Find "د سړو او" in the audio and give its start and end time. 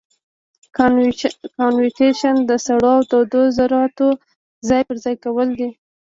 2.49-3.01